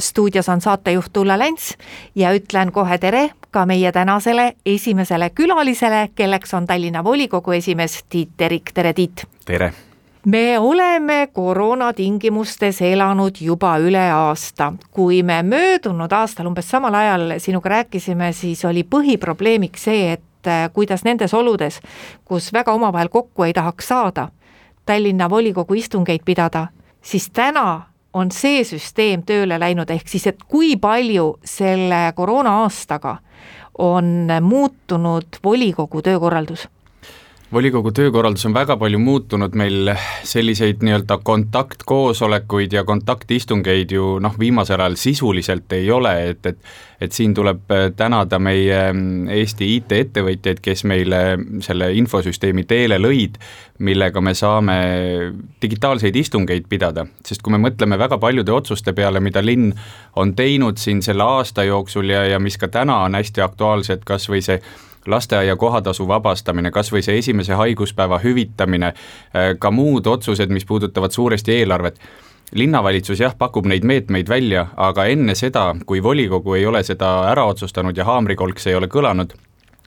[0.00, 1.74] stuudios on saatejuht Ulla Lents
[2.14, 8.36] ja ütlen kohe tere ka meie tänasele esimesele külalisele, kelleks on Tallinna volikogu esimees Tiit
[8.36, 9.24] Terik, tere Tiit!
[9.44, 9.72] tere!
[10.26, 14.72] me oleme koroona tingimustes elanud juba üle aasta.
[14.90, 20.70] kui me möödunud aastal umbes samal ajal sinuga rääkisime, siis oli põhiprobleemiks see, et äh,
[20.72, 21.80] kuidas nendes oludes,
[22.24, 24.28] kus väga omavahel kokku ei tahaks saada,
[24.86, 26.66] Tallinna volikogu istungeid pidada,
[27.02, 27.82] siis täna
[28.16, 33.18] on see süsteem tööle läinud, ehk siis, et kui palju selle koroona aastaga
[33.78, 36.64] on muutunud volikogu töökorraldus
[37.52, 39.92] volikogu töökorraldus on väga palju muutunud, meil
[40.26, 46.58] selliseid nii-öelda kontaktkoosolekuid ja kontaktistungeid ju noh, viimasel ajal sisuliselt ei ole, et, et
[47.00, 48.78] et siin tuleb tänada meie
[49.36, 51.20] Eesti IT-ettevõtjaid, kes meile
[51.64, 53.36] selle infosüsteemi teele lõid,
[53.84, 54.78] millega me saame
[55.62, 59.74] digitaalseid istungeid pidada, sest kui me mõtleme väga paljude otsuste peale, mida linn
[60.16, 64.30] on teinud siin selle aasta jooksul ja, ja mis ka täna on hästi aktuaalsed, kas
[64.32, 64.60] või see
[65.06, 71.10] lasteaia kohatasu vabastamine, kas või see esimese haiguspäeva hüvitamine, äh, ka muud otsused, mis puudutavad
[71.10, 72.00] suuresti eelarvet
[72.54, 77.44] linnavalitsus jah, pakub neid meetmeid välja, aga enne seda, kui volikogu ei ole seda ära
[77.50, 79.34] otsustanud ja haamrikolks ei ole kõlanud,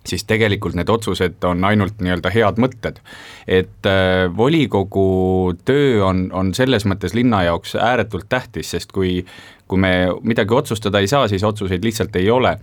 [0.08, 3.00] siis tegelikult need otsused on ainult nii-öelda head mõtted.
[3.48, 9.26] et äh, volikogu töö on, on selles mõttes linna jaoks ääretult tähtis, sest kui
[9.70, 12.56] kui me midagi otsustada ei saa, siis otsuseid lihtsalt ei ole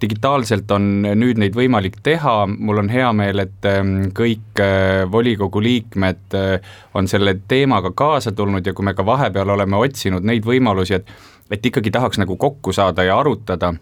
[0.00, 0.88] digitaalselt on
[1.18, 6.74] nüüd neid võimalik teha, mul on hea meel, et ähm, kõik äh, volikogu liikmed äh,
[6.94, 11.14] on selle teemaga kaasa tulnud ja kui me ka vahepeal oleme otsinud neid võimalusi, et
[11.52, 13.74] et ikkagi tahaks nagu kokku saada ja arutada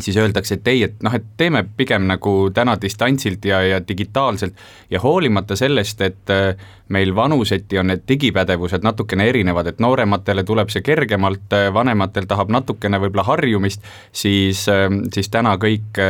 [0.00, 4.56] siis öeldakse, et ei, et noh, et teeme pigem nagu täna distantsilt ja, ja digitaalselt
[4.90, 6.56] ja hoolimata sellest, et äh,
[6.92, 12.52] meil vanuseti on need digipädevused natukene erinevad, et noorematele tuleb see kergemalt, äh, vanematel tahab
[12.52, 16.00] natukene võib-olla harjumist, siis, äh, siis täna kõik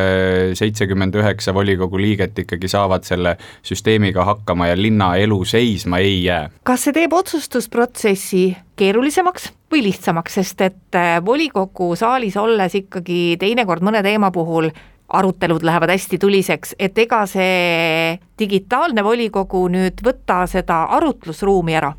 [0.58, 6.50] seitsekümmend üheksa volikogu liiget ikkagi saavad selle süsteemiga hakkama ja linnaelu seisma ei jää.
[6.62, 8.44] kas see teeb otsustusprotsessi
[8.76, 14.70] keerulisemaks või lihtsamaks, sest et äh, volikogu saalis olles ikkagi teinekord mõne teema puhul
[15.12, 21.92] arutelud lähevad hästi tuliseks, et ega see digitaalne volikogu nüüd võta seda arutlusruumi ära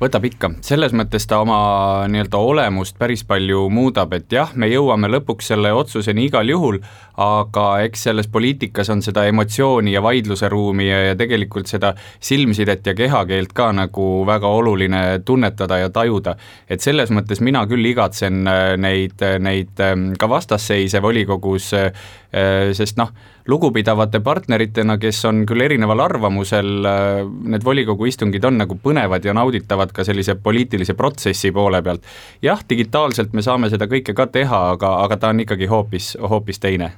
[0.00, 1.60] võtab ikka, selles mõttes ta oma
[2.08, 6.80] nii-öelda olemust päris palju muudab, et jah, me jõuame lõpuks selle otsuseni igal juhul,
[7.20, 12.86] aga eks selles poliitikas on seda emotsiooni ja vaidluse ruumi ja, ja tegelikult seda silmsidet
[12.88, 16.36] ja kehakeelt ka nagu väga oluline tunnetada ja tajuda.
[16.68, 21.92] et selles mõttes mina küll igatsen äh, neid, neid ähm, ka vastasseise volikogus, äh,
[22.30, 23.10] sest noh,
[23.50, 27.22] lugupidavate partneritena, kes on küll erineval arvamusel, äh,
[27.54, 32.06] need volikogu istungid on nagu põnevad ja nauditavad ka sellise poliitilise protsessi poole pealt.
[32.42, 36.62] jah, digitaalselt me saame seda kõike ka teha, aga, aga ta on ikkagi hoopis, hoopis
[36.62, 36.92] teine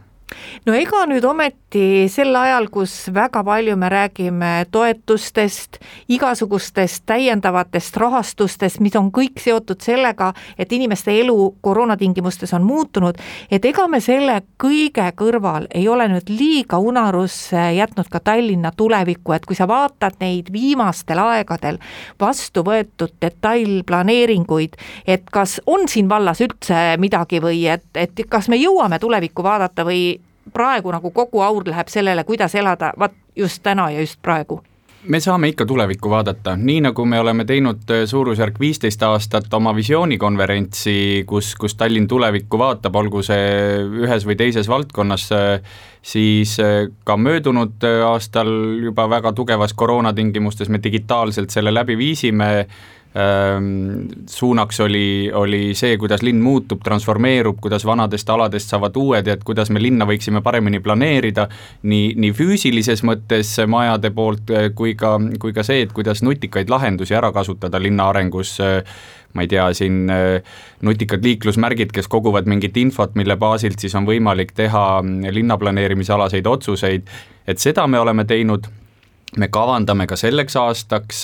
[0.67, 5.79] no ega nüüd ometi sel ajal, kus väga palju me räägime toetustest,
[6.13, 13.19] igasugustest täiendavatest rahastustest, mis on kõik seotud sellega, et inimeste elu koroonatingimustes on muutunud,
[13.51, 19.33] et ega me selle kõige kõrval ei ole nüüd liiga unarusse jätnud ka Tallinna tulevikku,
[19.37, 21.81] et kui sa vaatad neid viimastel aegadel
[22.21, 24.77] vastu võetud detailplaneeringuid,
[25.07, 29.85] et kas on siin vallas üldse midagi või et, et kas me jõuame tulevikku vaadata
[29.87, 30.03] või
[30.53, 34.63] praegu nagu kogu aur läheb sellele, kuidas elada, vaat just täna ja just praegu.
[35.03, 39.73] Me saame ikka tulevikku vaadata, nii nagu me oleme teinud äh, suurusjärk viisteist aastat oma
[39.75, 45.75] visioonikonverentsi, kus, kus Tallinn tulevikku vaatab, olgu see ühes või teises valdkonnas, äh,
[46.07, 52.53] siis äh, ka möödunud aastal juba väga tugevas koroonatingimustes me digitaalselt selle läbi viisime
[53.13, 59.45] suunaks oli, oli see, kuidas linn muutub, transformeerub, kuidas vanadest aladest saavad uued ja et
[59.45, 61.45] kuidas me linna võiksime paremini planeerida,
[61.83, 66.73] nii, nii füüsilises mõttes majade poolt eh, kui ka, kui ka see, et kuidas nutikaid
[66.73, 68.81] lahendusi ära kasutada linna arengus, eh,
[69.37, 74.09] ma ei tea, siin eh, nutikad liiklusmärgid, kes koguvad mingit infot, mille baasilt siis on
[74.09, 77.13] võimalik teha mm, linnaplaneerimisalaseid otsuseid,
[77.45, 78.73] et seda me oleme teinud
[79.41, 81.23] me kavandame ka selleks aastaks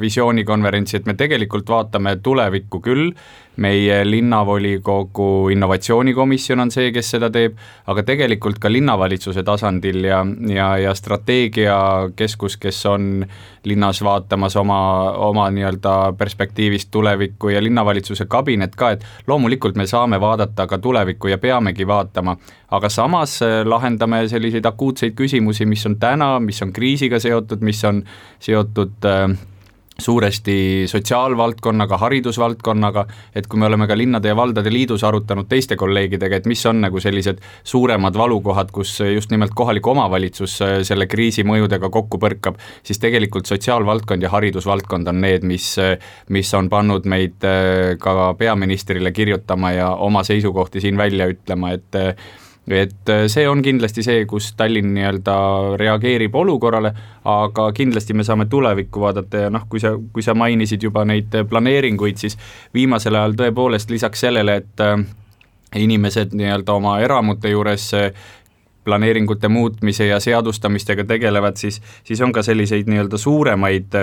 [0.00, 3.10] visioonikonverentsi, et me tegelikult vaatame tulevikku küll,
[3.56, 7.56] meie linnavolikogu innovatsioonikomisjon on see, kes seda teeb,
[7.88, 10.20] aga tegelikult ka linnavalitsuse tasandil ja,
[10.52, 13.24] ja, ja strateegiakeskus, kes on
[13.66, 14.80] linnas vaatamas oma,
[15.28, 21.32] oma nii-öelda perspektiivist tulevikku ja linnavalitsuse kabinet ka, et loomulikult me saame vaadata ka tulevikku
[21.32, 22.36] ja peamegi vaatama,
[22.76, 27.82] aga samas äh, lahendame selliseid akuutseid küsimusi, mis on täna, mis on kriisiga seotud, mis
[27.88, 28.02] on
[28.42, 29.28] seotud äh,
[29.98, 33.06] suuresti sotsiaalvaldkonnaga, haridusvaldkonnaga,
[33.36, 36.82] et kui me oleme ka Linnade ja Valdade Liidus arutanud teiste kolleegidega, et mis on
[36.84, 42.60] nagu sellised suuremad valukohad, kus just nimelt kohalik omavalitsus äh, selle kriisi mõjudega kokku põrkab,
[42.84, 45.96] siis tegelikult sotsiaalvaldkond ja haridusvaldkond on need, mis, äh,
[46.28, 47.40] mis on pannud meid
[48.00, 51.96] ka peaministrile kirjutama ja oma seisukohti siin välja ütlema, et
[52.68, 55.34] et äh, see on kindlasti see, kus Tallinn nii-öelda
[55.78, 56.92] reageerib olukorrale,
[57.30, 61.34] aga kindlasti me saame tulevikku vaadata ja noh, kui sa, kui sa mainisid juba neid
[61.48, 62.38] planeeringuid, siis
[62.74, 64.98] viimasel ajal tõepoolest lisaks sellele, et äh,
[65.78, 68.10] inimesed nii-öelda oma eramute juures äh,
[68.86, 73.96] planeeringute muutmise ja seadustamistega tegelevad, siis, siis on ka selliseid nii-öelda suuremaid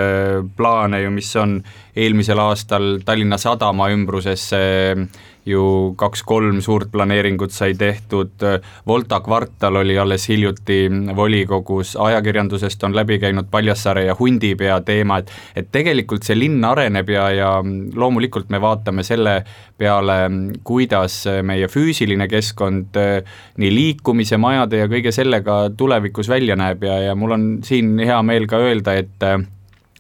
[0.58, 1.54] plaane ju, mis on
[1.96, 4.60] eelmisel aastal Tallinna Sadama ümbrusesse
[5.46, 8.44] ju kaks-kolm suurt planeeringut sai tehtud,
[8.88, 15.32] Volta kvartal oli alles hiljuti volikogus, ajakirjandusest on läbi käinud Paljassaare ja Hundipea teema, et
[15.56, 17.50] et tegelikult see linn areneb ja, ja
[17.96, 19.42] loomulikult me vaatame selle
[19.78, 20.18] peale,
[20.64, 23.00] kuidas meie füüsiline keskkond
[23.58, 28.22] nii liikumise, majade ja kõige sellega tulevikus välja näeb ja, ja mul on siin hea
[28.24, 29.28] meel ka öelda, et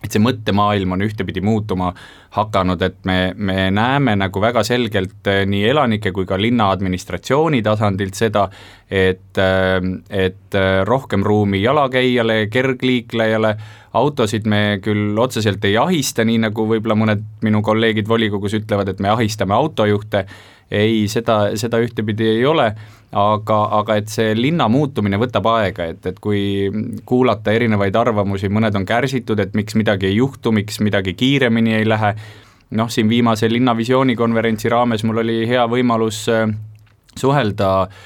[0.04, 1.94] et see mõttemaailm on ühtepidi muutuma
[2.36, 7.62] hakanud, et me, me näeme nagu väga selgelt eh, nii elanike kui ka linna administratsiooni
[7.64, 8.48] tasandilt seda,
[8.90, 9.78] et, eh,
[10.10, 13.54] et eh, rohkem ruumi jalakäijale, kergliiklejale,
[13.94, 19.00] autosid me küll otseselt ei ahista, nii nagu võib-olla mõned minu kolleegid volikogus ütlevad, et
[19.04, 20.26] me ahistame autojuhte,
[20.74, 22.72] ei, seda, seda ühtepidi ei ole,
[23.13, 26.69] aga, aga et see linna muutumine võtab aega, et, et kui
[27.06, 31.88] kuulata erinevaid arvamusi, mõned on kärsitud, et miks midagi ei juhtu, miks midagi kiiremini ei
[31.88, 32.13] lähe,
[32.80, 36.48] noh, siin viimase linnavisiooni konverentsi raames mul oli hea võimalus äh,
[37.19, 38.04] suhelda äh,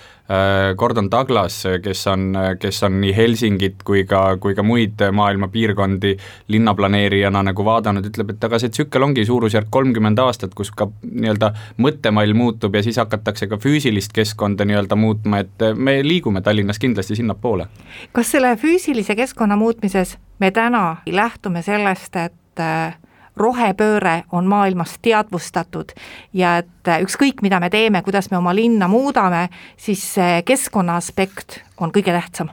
[0.77, 6.17] Gordon Douglas, kes on, kes on nii Helsingit kui ka, kui ka muid maailma piirkondi
[6.51, 11.53] linnaplaneerijana nagu vaadanud, ütleb, et aga see tsükkel ongi suurusjärk kolmkümmend aastat, kus ka nii-öelda
[11.79, 17.15] mõttemall muutub ja siis hakatakse ka füüsilist keskkonda nii-öelda muutma, et me liigume Tallinnas kindlasti
[17.21, 17.67] sinnapoole.
[18.11, 22.97] kas selle füüsilise keskkonna muutmises me täna lähtume sellest, et äh,
[23.39, 25.93] rohepööre on maailmas teadvustatud
[26.33, 29.47] ja et ükskõik, mida me teeme, kuidas me oma linna muudame,
[29.77, 32.49] siis see keskkonna aspekt on kõige tähtsam.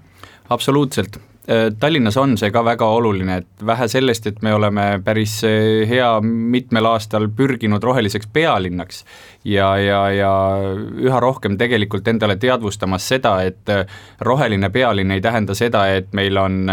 [0.48, 1.33] absoluutselt, Äh,
[1.81, 6.08] Tallinnas on see ka väga oluline, et vähe sellest, et me oleme päris äh, hea
[6.25, 9.02] mitmel aastal pürginud roheliseks pealinnaks
[9.44, 10.31] ja, ja, ja
[11.05, 13.85] üha rohkem tegelikult endale teadvustamas seda, et äh,
[14.25, 16.64] roheline pealinn ei tähenda seda, et meil on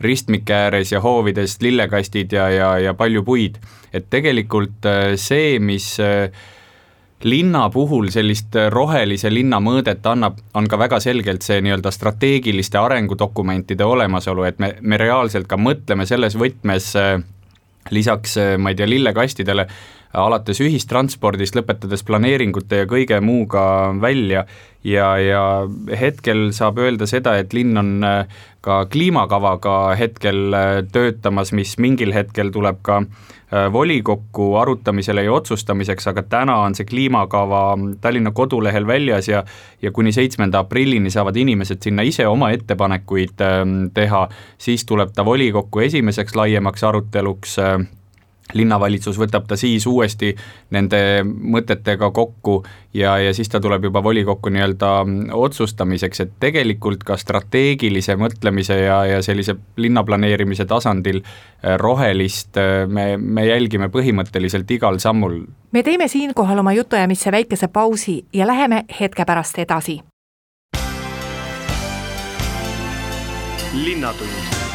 [0.00, 3.60] ristmike ääres ja hoovides lillekastid ja, ja, ja palju puid.
[3.92, 4.88] et tegelikult
[5.20, 5.98] see, mis
[7.24, 13.84] linna puhul sellist rohelise linna mõõdet annab, on ka väga selgelt see nii-öelda strateegiliste arengudokumentide
[13.84, 17.16] olemasolu, et me, me reaalselt ka mõtleme selles võtmes äh,
[17.90, 19.66] lisaks, äh, ma ei tea, lillekastidele,
[20.16, 23.64] alates ühistranspordist, lõpetades planeeringute ja kõige muuga
[24.00, 24.46] välja
[24.86, 25.44] ja, ja
[25.98, 30.54] hetkel saab öelda seda, et linn on äh, ka kliimakavaga hetkel
[30.92, 36.74] töötamas, mis mingil hetkel tuleb ka äh, Äh, volikokku arutamisele ja otsustamiseks, aga täna on
[36.74, 39.44] see kliimakava Tallinna kodulehel väljas ja
[39.82, 44.24] ja kuni seitsmenda aprillini saavad inimesed sinna ise oma ettepanekuid ähm, teha,
[44.58, 47.86] siis tuleb ta volikokku esimeseks laiemaks aruteluks äh,
[48.54, 50.34] linnavalitsus võtab ta siis uuesti
[50.70, 52.60] nende mõtetega kokku
[52.94, 54.90] ja, ja siis ta tuleb juba volikokku nii-öelda
[55.34, 63.16] otsustamiseks, et tegelikult ka strateegilise mõtlemise ja, ja sellise linnaplaneerimise tasandil äh, rohelist äh, me,
[63.16, 65.40] me jälgime põhimõtteliselt igal sammul.
[65.72, 70.00] me teeme siinkohal oma jutuajamisse väikese pausi ja läheme hetke pärast edasi.
[73.76, 74.65] linnatund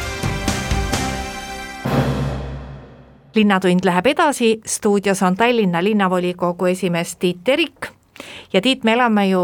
[3.34, 7.86] linnatund läheb edasi, stuudios on Tallinna linnavolikogu esimees Tiit Terik
[8.52, 9.40] ja Tiit, me elame ju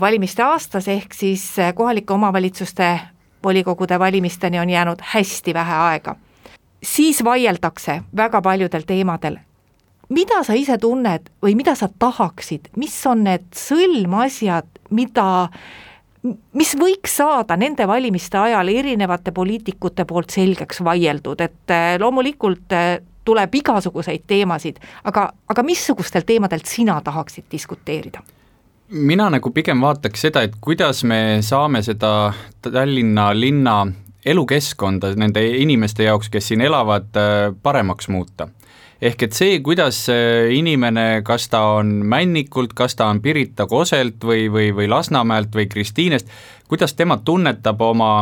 [0.00, 3.00] valimiste aastas, ehk siis kohalike omavalitsuste
[3.44, 6.16] volikogude valimisteni on jäänud hästi vähe aega.
[6.82, 9.36] siis vaieldakse väga paljudel teemadel.
[10.08, 15.48] mida sa ise tunned või mida sa tahaksid, mis on need sõlmasjad, mida
[16.52, 22.98] mis võiks saada nende valimiste ajal erinevate poliitikute poolt selgeks vaieldud, et äh, loomulikult äh,
[23.28, 28.24] tuleb igasuguseid teemasid, aga, aga missugustel teemadelt sina tahaksid diskuteerida?
[28.88, 32.32] mina nagu pigem vaataks seda, et kuidas me saame seda
[32.64, 33.82] Tallinna linna
[34.24, 37.12] elukeskkonda nende inimeste jaoks, kes siin elavad,
[37.62, 38.48] paremaks muuta
[39.00, 40.00] ehk et see, kuidas
[40.54, 45.68] inimene, kas ta on Männikult, kas ta on Pirita Koselt või, või, või Lasnamäelt või
[45.70, 46.30] Kristiinest,
[46.68, 48.12] kuidas tema tunnetab oma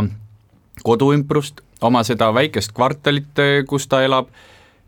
[0.84, 4.28] koduümbrust, oma seda väikest kvartalit, kus ta elab,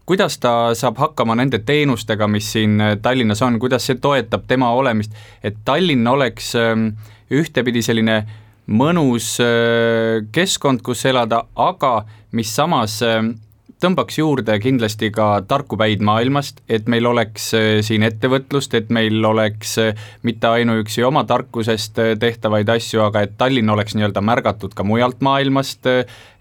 [0.09, 5.13] kuidas ta saab hakkama nende teenustega, mis siin Tallinnas on, kuidas see toetab tema olemist,
[5.45, 6.91] et Tallinn oleks ähm,
[7.31, 8.23] ühtepidi selline
[8.69, 11.93] mõnus äh, keskkond, kus elada, aga
[12.33, 13.35] mis samas ähm,
[13.83, 19.25] tõmbaks juurde kindlasti ka tarku päid maailmast, et meil oleks äh, siin ettevõtlust, et meil
[19.25, 24.75] oleks äh, mitte ainuüksi oma tarkusest äh, tehtavaid asju, aga et Tallinn oleks nii-öelda märgatud
[24.75, 25.87] ka mujalt maailmast,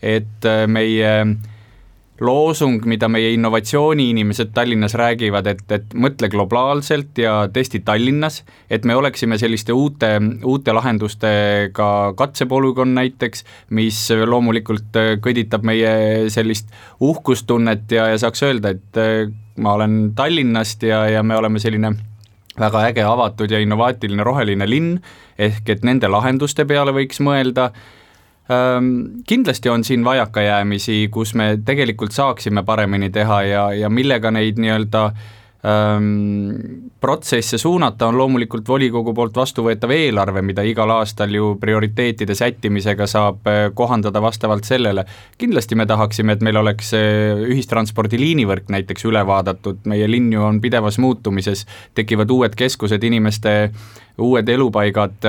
[0.02, 1.14] et meie
[2.20, 8.96] loosung, mida meie innovatsiooniinimesed Tallinnas räägivad, et, et mõtle globaalselt ja testi Tallinnas, et me
[8.98, 10.10] oleksime selliste uute,
[10.44, 13.46] uute lahendustega katsepolügoon näiteks,
[13.78, 19.28] mis loomulikult kõditab meie sellist uhkustunnet ja, ja saaks öelda, et äh,
[19.62, 21.94] ma olen Tallinnast ja, ja me oleme selline
[22.60, 24.98] väga äge, avatud ja innovaatiline roheline linn,
[25.38, 27.72] ehk et nende lahenduste peale võiks mõelda
[29.28, 35.06] kindlasti on siin vajakajäämisi, kus me tegelikult saaksime paremini teha ja, ja millega neid nii-öelda
[35.06, 35.18] ähm,
[37.00, 43.50] protsesse suunata, on loomulikult volikogu poolt vastuvõetav eelarve, mida igal aastal ju prioriteetide sättimisega saab
[43.74, 45.06] kohandada vastavalt sellele.
[45.38, 50.62] kindlasti me tahaksime, et meil oleks ühistranspordi liinivõrk näiteks üle vaadatud, meie linn ju on
[50.62, 53.72] pidevas muutumises, tekivad uued keskused inimeste
[54.18, 55.26] uued elupaigad,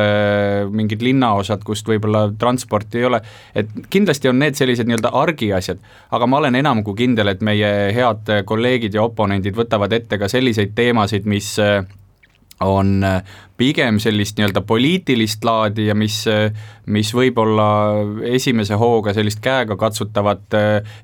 [0.73, 3.21] mingid linnaosad, kust võib-olla transporti ei ole,
[3.57, 5.83] et kindlasti on need sellised nii-öelda argiasjad,
[6.17, 10.29] aga ma olen enam kui kindel, et meie head kolleegid ja oponendid võtavad ette ka
[10.31, 11.83] selliseid teemasid, mis äh,
[12.65, 13.21] on äh,
[13.59, 16.21] pigem sellist nii-öelda poliitilist laadi ja mis,
[16.87, 17.69] mis võib-olla
[18.31, 20.55] esimese hooga sellist käegakatsutavat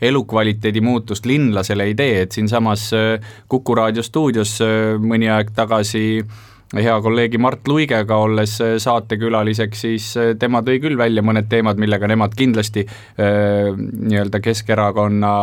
[0.03, 2.91] elukvaliteedi muutust linlasele ei tee, et siinsamas
[3.51, 4.61] Kuku raadio stuudios
[5.03, 6.43] mõni aeg tagasi äh,
[6.83, 11.79] hea kolleegi Mart Luigega olles äh, saatekülaliseks, siis äh, tema tõi küll välja mõned teemad,
[11.81, 15.35] millega nemad kindlasti äh, nii-öelda Keskerakonna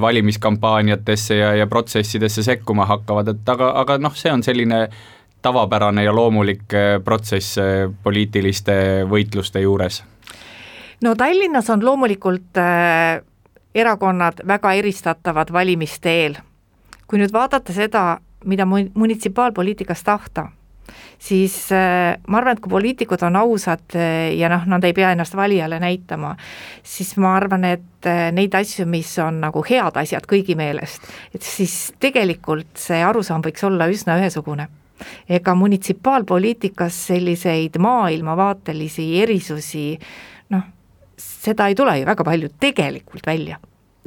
[0.00, 4.82] valimiskampaaniatesse ja, ja protsessidesse sekkuma hakkavad, et aga, aga noh, see on selline
[5.40, 6.66] tavapärane ja loomulik
[7.04, 7.56] protsess
[8.04, 8.74] poliitiliste
[9.08, 10.02] võitluste juures.
[11.00, 12.60] no Tallinnas on loomulikult
[13.74, 16.36] erakonnad väga eristatavad valimiste eel.
[17.06, 20.46] kui nüüd vaadata seda, mida munitsipaalpoliitikas tahta,
[21.18, 25.12] siis äh, ma arvan, et kui poliitikud on ausad äh, ja noh, nad ei pea
[25.14, 26.34] ennast valijale näitama,
[26.82, 31.46] siis ma arvan, et äh, neid asju, mis on nagu head asjad kõigi meelest, et
[31.46, 34.68] siis tegelikult see arusaam võiks olla üsna ühesugune.
[35.32, 39.84] Ega munitsipaalpoliitikas selliseid maailmavaatelisi erisusi
[40.52, 40.66] noh,
[41.16, 43.56] seda ei tule ju väga palju tegelikult välja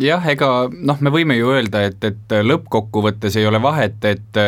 [0.01, 4.39] jah, ega noh, me võime ju öelda, et, et lõppkokkuvõttes ei ole vahet, et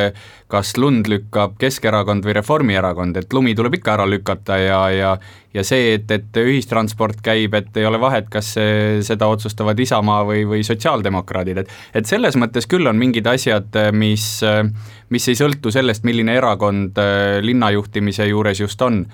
[0.51, 5.11] kas lund lükkab Keskerakond või Reformierakond, et lumi tuleb ikka ära lükata ja, ja
[5.55, 8.49] ja see, et, et ühistransport käib, et ei ole vahet, kas
[9.07, 14.25] seda otsustavad Isamaa või, või sotsiaaldemokraadid, et et selles mõttes küll on mingid asjad, mis,
[15.13, 16.99] mis ei sõltu sellest, milline erakond
[17.45, 19.05] linna juhtimise juures just on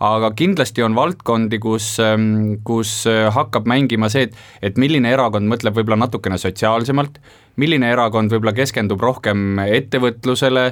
[0.00, 5.48] aga kindlasti on valdkondi, kus, ähm, kus äh, hakkab mängima see, et, et milline erakond
[5.50, 7.20] mõtleb võib-olla natukene sotsiaalsemalt,
[7.60, 10.70] milline erakond võib-olla keskendub rohkem ettevõtlusele,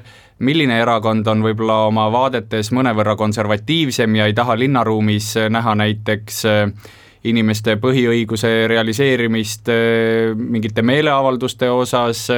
[0.49, 6.90] milline erakond on võib-olla oma vaadetes mõnevõrra konservatiivsem ja ei taha linnaruumis näha näiteks äh,
[7.28, 12.30] inimeste põhiõiguse realiseerimist äh, mingite meeleavalduste osas,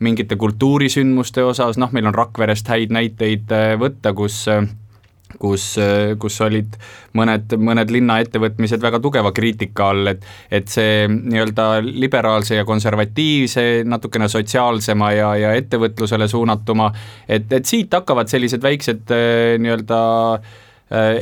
[0.00, 4.46] mingite kultuurisündmuste osas, noh, meil on Rakverest häid näiteid võtta, kus
[5.38, 5.64] kus,
[6.20, 6.74] kus olid
[7.16, 14.28] mõned, mõned linnaettevõtmised väga tugeva kriitika all, et et see nii-öelda liberaalse ja konservatiivse, natukene
[14.28, 16.90] sotsiaalsema ja, ja ettevõtlusele suunatuma,
[17.28, 19.14] et, et siit hakkavad sellised väiksed
[19.62, 20.00] nii-öelda
[20.34, 20.50] äh,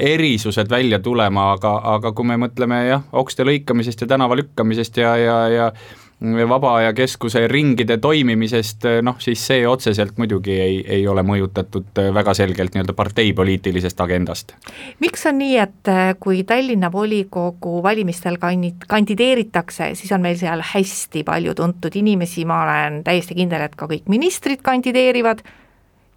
[0.00, 5.16] erisused välja tulema, aga, aga kui me mõtleme jah, okste lõikamisest ja tänava lükkamisest ja,
[5.20, 5.72] ja, ja
[6.20, 12.34] vaba aja keskuse ringide toimimisest, noh siis see otseselt muidugi ei, ei ole mõjutatud väga
[12.34, 14.54] selgelt nii-öelda parteipoliitilisest agendast.
[14.98, 21.22] miks on nii, et äh, kui Tallinna volikogu valimistel kandideeritakse, siis on meil seal hästi
[21.24, 25.44] palju tuntud inimesi, ma olen täiesti kindel, et ka kõik ministrid kandideerivad,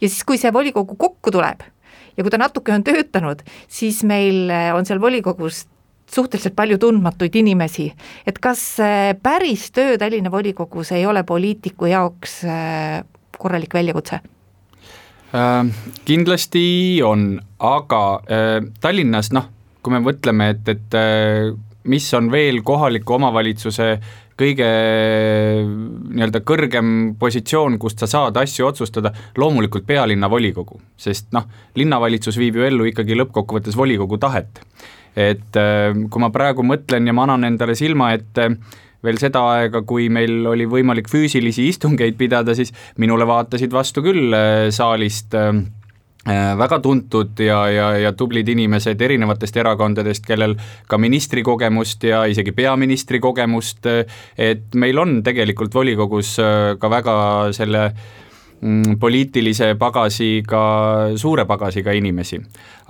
[0.01, 1.61] ja siis, kui see volikogu kokku tuleb,
[2.17, 5.67] ja kui ta natuke on töötanud, siis meil on seal volikogus
[6.11, 7.87] suhteliselt palju tundmatuid inimesi,
[8.27, 8.61] et kas
[9.23, 12.41] päris töö Tallinna volikogus ei ole poliitiku jaoks
[13.39, 14.19] korralik väljakutse?
[15.31, 15.65] Äh,
[16.05, 19.47] kindlasti on, aga äh, Tallinnas noh,
[19.79, 21.53] kui me mõtleme, et, et äh,
[21.87, 23.93] mis on veel kohaliku omavalitsuse
[24.41, 24.67] kõige
[25.61, 31.45] nii-öelda kõrgem positsioon, kust sa saad asju otsustada, loomulikult pealinna volikogu, sest noh,
[31.79, 34.63] linnavalitsus viib ju ellu ikkagi lõppkokkuvõttes volikogu tahet.
[35.15, 38.47] Et kui ma praegu mõtlen ja ma annan endale silma ette
[39.05, 44.33] veel seda aega, kui meil oli võimalik füüsilisi istungeid pidada, siis minule vaatasid vastu küll
[44.35, 45.49] äh, saalist äh,
[46.29, 50.55] äh, väga tuntud ja, ja, ja tublid inimesed erinevatest erakondadest, kellel
[50.89, 53.89] ka ministrikogemust ja isegi peaministri kogemust,
[54.37, 56.37] et meil on tegelikult volikogus
[56.79, 57.15] ka väga
[57.57, 58.20] selle Mm,
[58.99, 60.61] poliitilise pagasiga,
[61.17, 62.37] suure pagasiga inimesi.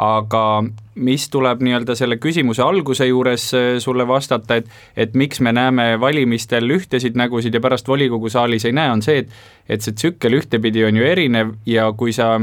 [0.01, 0.63] aga
[0.95, 5.99] mis tuleb nii-öelda selle küsimuse alguse juures eh, sulle vastata, et et miks me näeme
[5.99, 9.29] valimistel ühtesid nägusid ja pärast volikogu saalis ei näe, on see, et
[9.69, 12.39] et see tsükkel ühtepidi on ju erinev ja kui sa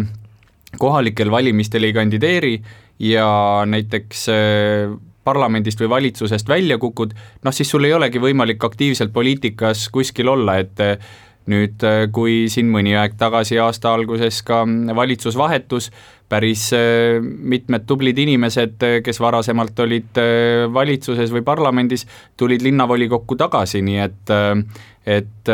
[0.78, 2.62] kohalikel valimistel ei kandideeri
[2.99, 3.28] ja
[3.66, 7.12] näiteks eh, parlamendist või valitsusest välja kukud,
[7.44, 10.80] noh siis sul ei olegi võimalik aktiivselt poliitikas kuskil olla, et
[11.49, 14.62] nüüd, äh, kui siin mõni aeg tagasi aasta alguses ka
[14.97, 15.90] valitsus vahetus,
[16.28, 20.21] päris äh, mitmed tublid inimesed, äh, kes varasemalt olid
[20.75, 24.35] valitsuses või parlamendis, tulid linnavolikokku tagasi, nii et
[25.09, 25.50] et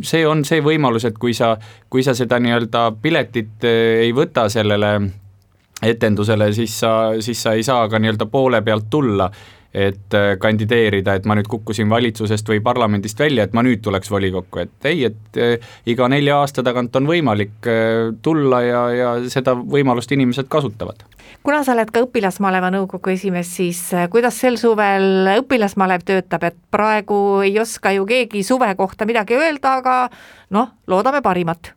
[0.00, 1.50] see on see võimalus, et kui sa,
[1.92, 4.94] kui sa seda nii-öelda piletit ei võta sellele
[5.82, 9.28] etendusele, siis sa, siis sa ei saa ka nii-öelda poole pealt tulla
[9.74, 14.10] et äh, kandideerida, et ma nüüd kukkusin valitsusest või parlamendist välja, et ma nüüd tuleks
[14.12, 19.14] volikokku, et ei, et äh, iga nelja aasta tagant on võimalik äh, tulla ja, ja
[19.32, 21.06] seda võimalust inimesed kasutavad.
[21.42, 23.80] kuna sa oled ka õpilasmaleva nõukogu esimees, siis
[24.12, 29.78] kuidas sel suvel õpilasmalev töötab, et praegu ei oska ju keegi suve kohta midagi öelda,
[29.80, 29.96] aga
[30.52, 31.72] noh, loodame parimat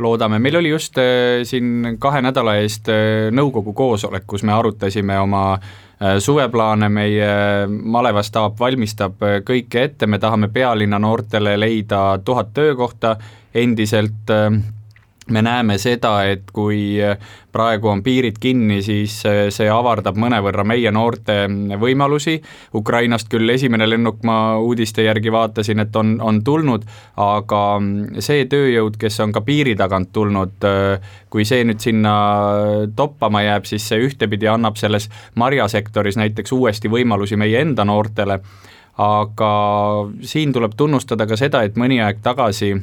[0.00, 5.18] loodame, meil oli just äh, siin kahe nädala eest äh, nõukogu koosolek, kus me arutasime
[5.20, 7.30] oma äh, suveplaane, meie
[7.68, 13.16] malevastaap valmistab kõike ette, me tahame pealinna noortele leida tuhat töökohta.
[13.54, 14.30] Endiselt
[15.30, 16.98] me näeme seda, et kui
[17.52, 21.42] praegu on piirid kinni, siis see avardab mõnevõrra meie noorte
[21.80, 22.36] võimalusi,
[22.78, 26.86] Ukrainast küll esimene lennuk, ma uudiste järgi vaatasin, et on, on tulnud,
[27.20, 27.62] aga
[28.22, 30.68] see tööjõud, kes on ka piiri tagant tulnud,
[31.30, 32.14] kui see nüüd sinna
[32.96, 38.40] toppama jääb, siis see ühtepidi annab selles marjasektoris näiteks uuesti võimalusi meie enda noortele,
[39.00, 39.52] aga
[40.26, 42.74] siin tuleb tunnustada ka seda, et mõni aeg tagasi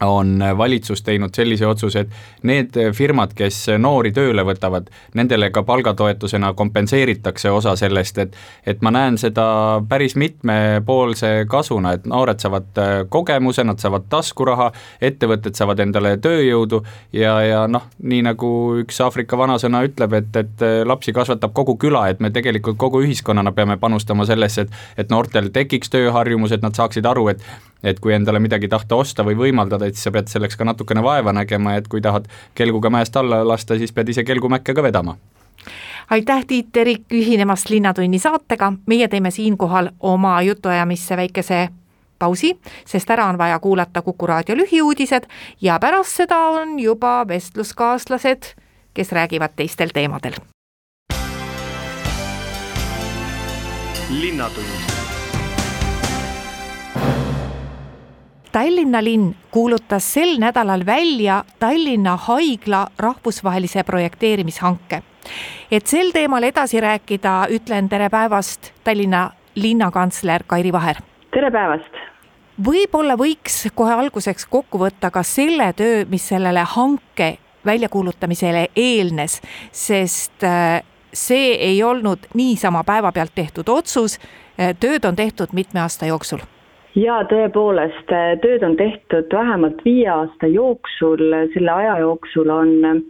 [0.00, 6.52] on valitsus teinud sellise otsuse, et need firmad, kes noori tööle võtavad, nendele ka palgatoetusena
[6.58, 9.44] kompenseeritakse osa sellest, et et ma näen seda
[9.88, 16.82] päris mitmepoolse kasuna, et noored saavad kogemuse, nad saavad taskuraha, ettevõtted saavad endale tööjõudu
[17.12, 18.50] ja, ja noh, nii nagu
[18.84, 23.52] üks Aafrika vanasõna ütleb, et, et lapsi kasvatab kogu küla, et me tegelikult kogu ühiskonnana
[23.56, 27.42] peame panustama sellesse, et et noortel tekiks tööharjumus, et nad saaksid aru, et
[27.82, 31.02] et kui endale midagi tahta osta või võimaldada, et siis sa pead selleks ka natukene
[31.02, 35.16] vaeva nägema, et kui tahad kelguga mäest alla lasta, siis pead ise kelgumäkke ka vedama.
[36.10, 41.68] Aitäh, Tiit Terik, ühinemast Linnatunni saatega, meie teeme siinkohal oma jutuajamisse väikese
[42.18, 42.54] pausi,
[42.86, 45.28] sest ära on vaja kuulata Kuku raadio lühiuudised
[45.60, 48.54] ja pärast seda on juba vestluskaaslased,
[48.94, 50.40] kes räägivad teistel teemadel.
[54.08, 54.97] linnatund
[58.52, 65.02] Tallinna linn kuulutas sel nädalal välja Tallinna Haigla rahvusvahelise projekteerimishanke.
[65.70, 70.96] et sel teemal edasi rääkida, ütlen tere päevast, Tallinna linnakantsler Kairi Vaher.
[71.30, 71.92] tere päevast
[72.64, 79.40] võib-olla võiks kohe alguseks kokku võtta ka selle töö, mis sellele hanke väljakuulutamisele eelnes,
[79.72, 80.82] sest äh,
[81.12, 84.18] see ei olnud niisama päevapealt tehtud otsus,
[84.60, 86.40] äh, tööd on tehtud mitme aasta jooksul
[86.98, 88.10] jaa, tõepoolest,
[88.42, 91.22] tööd on tehtud vähemalt viie aasta jooksul,
[91.54, 93.04] selle aja jooksul on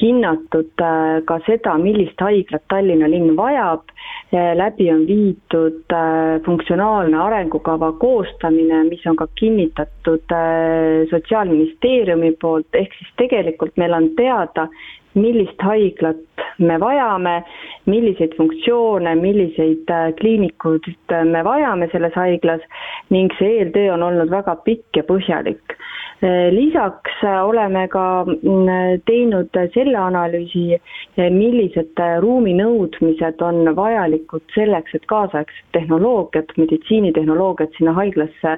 [0.00, 3.90] hinnatud äh, ka seda, millist haiglat Tallinna linn vajab,
[4.32, 12.94] läbi on viidud äh, funktsionaalne arengukava koostamine, mis on ka kinnitatud äh, Sotsiaalministeeriumi poolt, ehk
[12.98, 14.68] siis tegelikult meil on teada,
[15.18, 16.24] millist haiglat
[16.58, 17.34] me vajame,
[17.86, 22.64] milliseid funktsioone, milliseid äh, kliinikuid äh, me vajame selles haiglas
[23.14, 25.78] ning see eeltöö on olnud väga pikk ja põhjalik.
[26.50, 30.80] lisaks oleme ka mm, teinud selle analüüsi,
[31.30, 38.56] millised ruuminõudmised on vajalikud selleks, et kaasaegset tehnoloogiat, meditsiinitehnoloogiat sinna haiglasse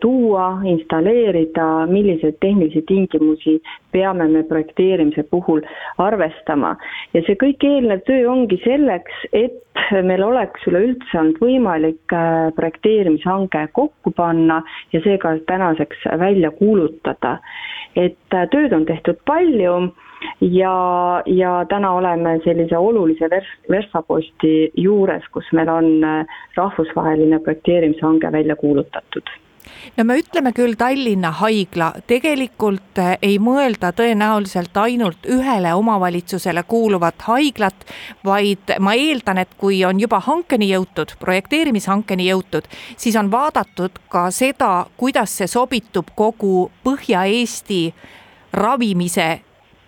[0.00, 3.60] tuua, installeerida, milliseid tehnilisi tingimusi
[3.92, 5.60] peame me projekteerimise puhul
[5.98, 6.76] arvestama.
[7.14, 13.66] ja see kõik eelnev töö ongi selleks, et meil oleks üleüldse olnud võimalik eh, projekteerimishange
[13.78, 14.60] kokku panna
[14.92, 17.38] ja see ka tänaseks välja kuulutada.
[17.96, 19.74] et eh, tööd on tehtud palju
[20.40, 20.74] ja,
[21.26, 25.92] ja täna oleme sellise olulise vers-, verstaposti juures, kus meil on
[26.56, 29.38] rahvusvaheline projekteerimishange välja kuulutatud
[29.96, 37.26] no me ütleme küll Tallinna haigla, tegelikult eh, ei mõelda tõenäoliselt ainult ühele omavalitsusele kuuluvat
[37.28, 37.86] haiglat,
[38.24, 44.28] vaid ma eeldan, et kui on juba hankeni jõutud, projekteerimishankeni jõutud, siis on vaadatud ka
[44.34, 47.82] seda, kuidas see sobitub kogu Põhja-Eesti
[48.56, 49.30] ravimise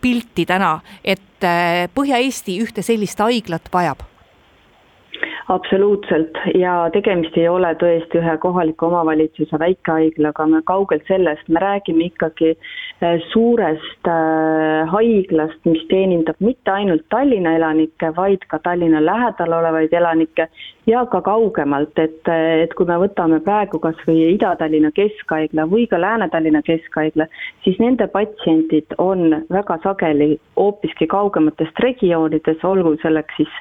[0.02, 4.11] pilti täna, et eh, Põhja-Eesti ühte sellist haiglat vajab
[5.48, 6.38] absoluutselt.
[6.54, 12.52] Ja tegemist ei ole tõesti ühe kohaliku omavalitsuse väikehaiglaga, me kaugelt sellest, me räägime ikkagi
[12.54, 19.92] äh, suurest äh, haiglast, mis teenindab mitte ainult Tallinna elanikke, vaid ka Tallinna lähedal olevaid
[19.92, 20.48] elanikke
[20.86, 22.28] ja ka kaugemalt, et,
[22.62, 27.28] et kui me võtame praegu kas või Ida-Tallinna Keskhaigla või ka Lääne-Tallinna Keskhaigla,
[27.64, 33.52] siis nende patsiendid on väga sageli hoopiski kaugematest regioonidest, olgu selleks siis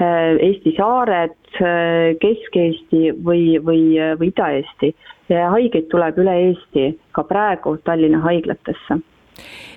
[0.00, 3.82] äh, Eesti saared, äh, Kesk-Eesti või, või,
[4.20, 4.94] või Ida-Eesti.
[5.30, 8.98] haigeid tuleb üle Eesti ka praegu Tallinna haiglatesse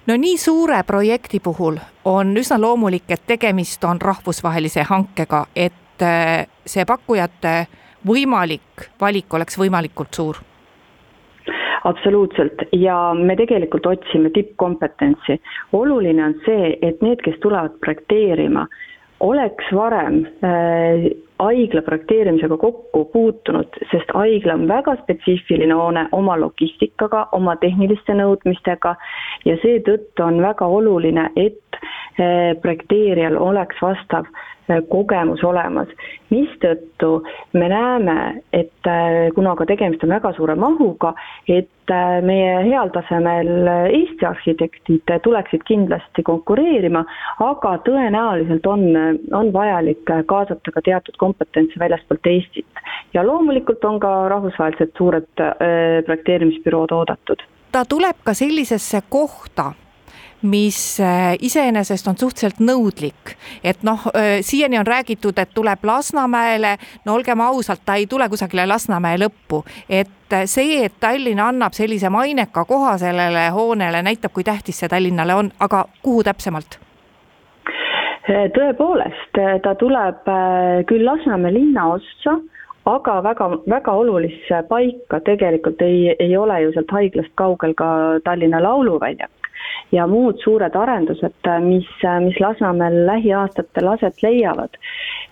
[0.07, 6.69] no nii suure projekti puhul on üsna loomulik, et tegemist on rahvusvahelise hankega, et et
[6.69, 7.53] see pakkujate
[8.07, 10.41] võimalik valik oleks võimalikult suur?
[11.83, 15.35] absoluutselt ja me tegelikult otsime tippkompetentsi.
[15.73, 18.67] oluline on see, et need, kes tulevad projekteerima,
[19.19, 27.27] oleks varem äh, haigla projekteerimisega kokku puutunud, sest haigla on väga spetsiifiline hoone oma logistikaga,
[27.31, 28.95] oma tehniliste nõudmistega
[29.45, 31.59] ja seetõttu on väga oluline, et
[32.61, 34.27] projekteerijal oleks vastav
[34.71, 35.89] Äh, kogemus olemas,
[36.31, 37.17] mistõttu
[37.51, 38.13] me näeme,
[38.55, 41.11] et äh, kuna ka tegemist on väga suure mahuga,
[41.51, 41.91] et
[42.23, 47.03] meie heal tasemel Eesti arhitektid tuleksid kindlasti konkureerima,
[47.43, 48.87] aga tõenäoliselt on,
[49.35, 52.83] on vajalik kaasata ka teatud kompetentse väljastpoolt Eestit.
[53.13, 55.27] ja loomulikult on ka rahvusvahelised suured
[56.07, 59.73] projekteerimisbürood oodatud ta tuleb ka sellisesse kohta
[60.43, 63.35] mis äh, iseenesest on suhteliselt nõudlik.
[63.63, 68.29] et noh, äh, siiani on räägitud, et tuleb Lasnamäele, no olgem ausad, ta ei tule
[68.29, 74.33] kusagile Lasnamäe lõppu, et äh, see, et Tallinn annab sellise maineka koha sellele hoonele, näitab,
[74.33, 76.79] kui tähtis see Tallinnale on, aga kuhu täpsemalt?
[78.23, 80.29] tõepoolest, ta tuleb
[80.87, 82.37] küll Lasnamäe linnaossa,
[82.87, 87.87] aga väga, väga olulisse paika tegelikult ei, ei ole ju sealt haiglast kaugel ka
[88.23, 89.42] Tallinna Lauluväljak
[89.91, 91.89] ja muud suured arendused, mis,
[92.25, 94.79] mis Lasnamäel lähiaastatel aset leiavad.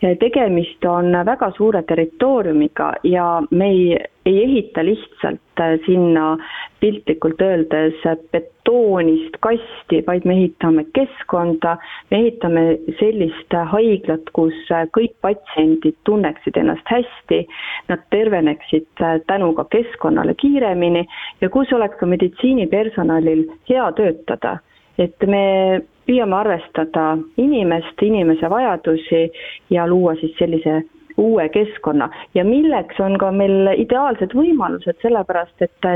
[0.02, 6.38] Tegemist on väga suure territooriumiga ja me ei, ei ehita lihtsalt sinna
[6.80, 8.00] piltlikult öeldes
[8.32, 11.76] betoonist kasti, vaid me ehitame keskkonda,
[12.10, 12.64] me ehitame
[13.00, 14.58] sellist haiglat, kus
[14.98, 17.44] kõik patsiendid tunneksid ennast hästi,
[17.90, 21.06] nad terveneksid tänu ka keskkonnale kiiremini
[21.42, 24.58] ja kus oleks ka meditsiinipersonalil hea töötada.
[25.00, 29.30] et me püüame arvestada inimest, inimese vajadusi
[29.70, 30.82] ja luua siis sellise
[31.18, 35.90] uue keskkonna ja milleks on ka meil ideaalsed võimalused, sellepärast et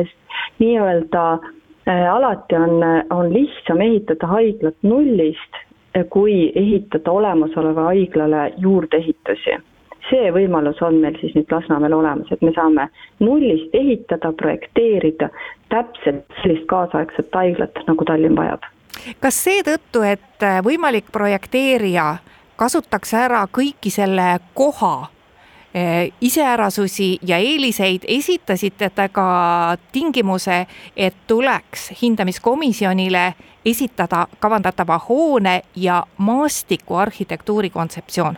[0.59, 5.61] nii-öelda äh, alati on, on lihtsam ehitada haiglat nullist,
[5.95, 9.57] äh, kui ehitada olemasoleva haiglale juurdeehitusi
[10.09, 12.87] see võimalus on meil siis nüüd Lasnamäel olemas, et me saame
[13.19, 15.31] nullist ehitada, projekteerida
[15.73, 18.67] täpselt sellist kaasaegset haiglat, nagu Tallinn vajab.
[19.19, 22.17] Kas seetõttu, et äh, võimalik projekteerija
[22.55, 24.95] kasutaks ära kõiki selle koha
[25.75, 33.33] Eh, iseärasusi ja eeliseid, esitasite te ka tingimuse, et tuleks hindamiskomisjonile
[33.65, 38.37] esitada kavandatava hoone ja maastiku arhitektuuri kontseptsioon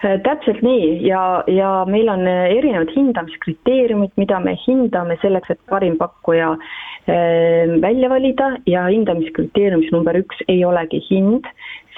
[0.00, 1.06] täpselt nii.
[1.06, 6.54] Ja, ja meil on erinevad hindamiskriteeriumid, mida me hindame selleks, et parim pakkuja
[7.80, 8.52] välja valida.
[8.66, 11.48] Ja hindamiskriteeriumis number üks ei olegi hind,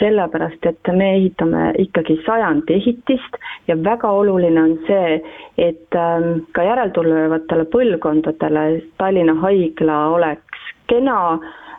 [0.00, 3.38] sellepärast et me ehitame ikkagi sajandi ehitist.
[3.68, 5.20] Ja väga oluline on see,
[5.58, 8.66] et ähm, ka järeltulevatele põlvkondadele
[9.02, 11.20] Tallinna Haigla oleks kena,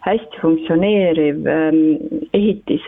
[0.06, 1.82] hästi funktsioneeriv ähm,
[2.34, 2.86] ehitis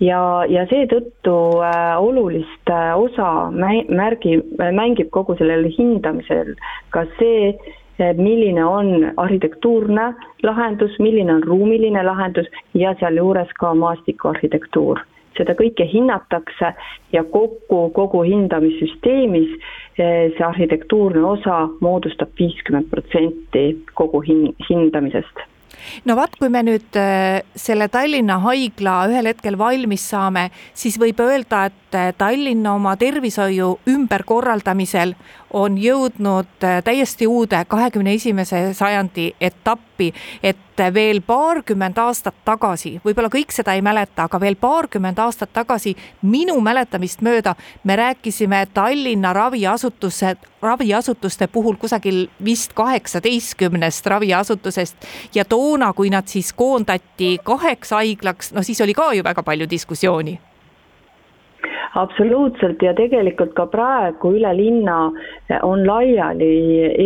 [0.00, 1.34] ja, ja seetõttu
[1.64, 6.54] äh, olulist äh, osa märgi, mängib kogu sellel hindamisel
[6.94, 7.54] ka see,
[8.16, 10.06] milline on arhitektuurne
[10.42, 15.04] lahendus, milline on ruumiline lahendus ja sealjuures ka maastikuarhitektuur.
[15.36, 16.72] seda kõike hinnatakse
[17.12, 19.52] ja kokku kogu hindamissüsteemis
[19.96, 25.44] see arhitektuurne osa moodustab viiskümmend protsenti kogu hin-, hindamisest
[26.04, 31.20] no vaat, kui me nüüd äh, selle Tallinna haigla ühel hetkel valmis saame, siis võib
[31.24, 35.14] öelda, et äh, Tallinna oma tervishoiu ümberkorraldamisel
[35.52, 40.56] on jõudnud äh, täiesti uude kahekümne esimese sajandi etappi, et
[40.94, 46.56] veel paarkümmend aastat tagasi, võib-olla kõik seda ei mäleta, aga veel paarkümmend aastat tagasi minu
[46.64, 55.08] mäletamist mööda me rääkisime Tallinna raviasutuse, raviasutuste puhul kusagil vist kaheksateistkümnest raviasutusest.
[55.34, 59.68] Ja toona, kui nad siis koondati kaheks haiglaks, no siis oli ka ju väga palju
[59.70, 60.38] diskussiooni
[61.94, 64.98] absoluutselt ja tegelikult ka praegu üle linna
[65.66, 66.50] on laiali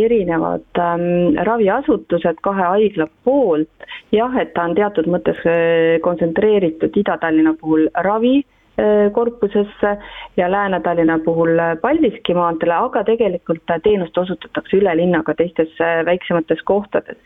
[0.05, 3.71] erinevad ähm, raviasutused kahe haigla poolt.
[4.13, 9.97] jah, et ta on teatud mõttes äh, kontsentreeritud Ida-Tallinna puhul ravi äh, korpusesse
[10.37, 16.63] ja Lääne-Tallinna puhul Paldiski maanteele, aga tegelikult teenust osutatakse üle linna ka teistes äh, väiksemates
[16.63, 17.17] kohtades.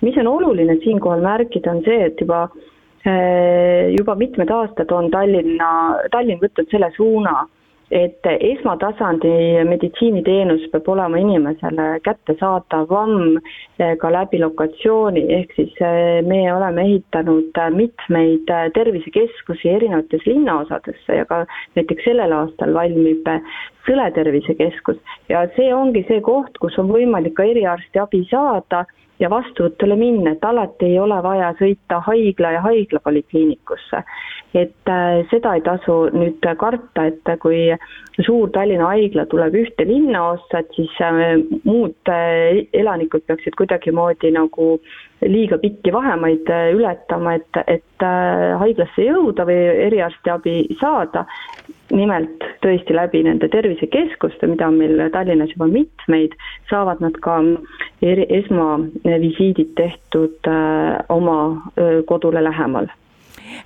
[0.00, 2.77] mis on oluline siinkohal märkida, on see, et juba Äh,
[3.96, 5.70] juba mitmed aastad on Tallinna,
[6.12, 7.46] Tallinn võtnud selle suuna,
[7.90, 9.30] et esmatasandi
[9.68, 17.60] meditsiiniteenus peab olema inimesele kättesaadavam äh, ka läbi lokatsiooni, ehk siis äh, me oleme ehitanud
[17.76, 21.44] mitmeid tervisekeskusi erinevates linnaosadesse ja ka
[21.78, 23.32] näiteks sellel aastal valmib
[23.88, 24.98] Sõle tervisekeskus
[25.32, 28.84] ja see ongi see koht, kus on võimalik ka eriarstiabi saada
[29.18, 34.02] ja vastuvõtule minna, et alati ei ole vaja sõita haigla ja haiglapolikliinikusse.
[34.54, 37.66] et äh, seda ei tasu nüüd karta, et kui
[38.24, 44.78] suur Tallinna haigla tuleb ühte linnaossa, et siis äh, muud äh, elanikud peaksid kuidagimoodi nagu
[45.26, 48.04] liiga pikki vahemaid ületama, et, et
[48.60, 51.24] haiglasse jõuda või eriarstiabi saada.
[51.88, 56.36] Nimelt tõesti läbi nende tervisekeskuste, mida on meil Tallinnas juba mitmeid,
[56.68, 57.38] saavad nad ka
[58.04, 61.38] eri, esmavisiidid tehtud äh, oma
[62.06, 62.92] kodule lähemal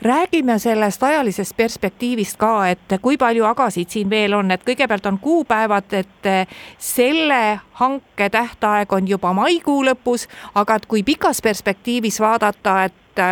[0.02, 5.18] räägime sellest ajalisest perspektiivist ka, et kui palju agasid siin veel on, et kõigepealt on
[5.22, 6.30] kuupäevad, et
[6.78, 13.22] selle hanke tähtaeg on juba maikuu lõpus, aga et kui pikas perspektiivis vaadata, et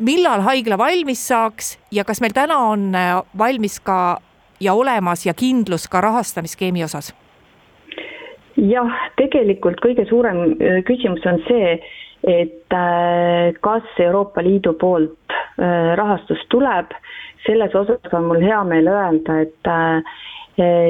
[0.00, 4.20] millal haigla valmis saaks ja kas meil täna on äh, valmis ka
[4.60, 7.14] ja olemas ja kindlus ka rahastamisskeemi osas?
[8.60, 11.76] jah, tegelikult kõige suurem küsimus on see,
[12.24, 15.16] et äh, kas Euroopa Liidu poolt
[15.96, 16.94] rahastus tuleb,
[17.44, 19.68] selles osas on mul hea meel öelda, et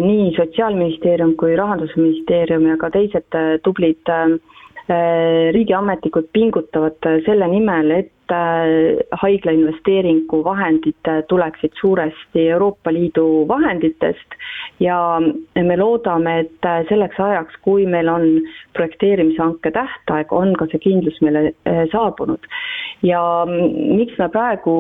[0.04, 3.34] nii Sotsiaalministeerium kui Rahandusministeerium ja ka teised
[3.66, 4.12] tublid
[5.56, 14.36] riigiametnikud pingutavad selle nimel, et Äh, haigla investeeringuvahendid äh, tuleksid suuresti Euroopa Liidu vahenditest
[14.80, 15.18] ja
[15.64, 18.26] me loodame, et äh, selleks ajaks, kui meil on
[18.78, 21.50] projekteerimishanke tähtaeg, on ka see kindlus meile
[21.92, 22.46] saabunud.
[23.02, 24.72] ja miks me praegu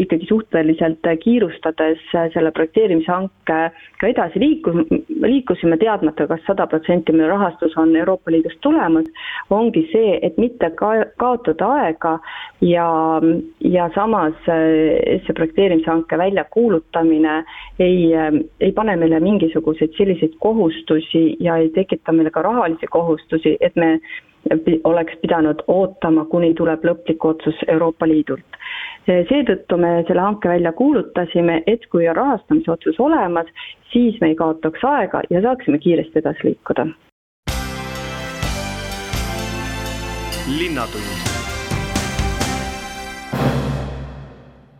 [0.00, 2.00] ikkagi suhteliselt kiirustades
[2.32, 3.58] selle projekteerimishanke
[4.00, 4.78] ka edasi liikus,
[5.22, 9.04] liikusime, teadmata, kas sada protsenti meie rahastus on Euroopa Liidust tulemas,
[9.50, 12.16] ongi see, et mitte ka kaotada aega
[12.64, 12.88] ja
[13.60, 17.36] ja samas eh, see projekteerimishanke väljakuulutamine
[17.78, 23.56] ei, eh, ei pane meile mingisuguseid selliseid kohustusi ja ei tekita meile ka rahalisi kohustusi,
[23.60, 23.98] et me
[24.84, 28.60] oleks pidanud ootama, kuni tuleb lõplik otsus Euroopa Liidult.
[29.06, 33.50] Eh, seetõttu me selle hanke välja kuulutasime, et kui on rahastamise otsus olemas,
[33.92, 36.86] siis me ei kaotaks aega ja saaksime kiiresti edasi liikuda.
[40.58, 41.35] linnatund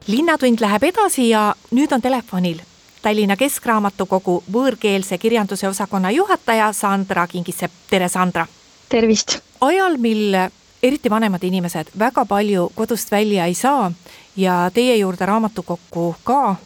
[0.06, 2.60] linnatund läheb edasi ja nüüd on telefonil
[3.02, 8.46] Tallinna Keskraamatukogu võõrkeelse kirjanduse osakonna juhataja Sandra Kingissepp, tere Sandra!
[8.88, 9.38] tervist!
[9.60, 10.36] ajal, mil
[10.82, 13.90] eriti vanemad inimesed väga palju kodust välja ei saa
[14.36, 16.56] ja teie juurde raamatukokku ka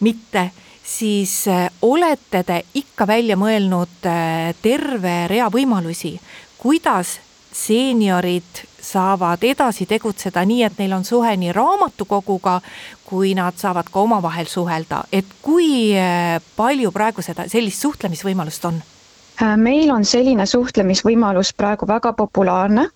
[0.00, 0.50] mitte,
[0.84, 6.16] siis äh, olete te ikka välja mõelnud äh, terve rea võimalusi,
[6.58, 7.20] kuidas
[7.52, 12.60] seeniorid saavad edasi tegutseda nii, et neil on suhe nii raamatukoguga,
[13.06, 18.80] kui nad saavad ka omavahel suhelda, et kui äh, palju praegu seda, sellist suhtlemisvõimalust on?
[19.42, 22.88] Äh, meil on selline suhtlemisvõimalus praegu väga populaarne,